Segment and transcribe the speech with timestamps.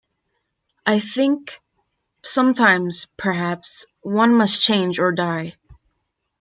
[0.83, 1.61] I think...
[2.23, 5.53] sometimes, perhaps, one must change or die.